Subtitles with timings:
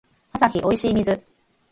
[0.33, 1.23] アサヒおいしい水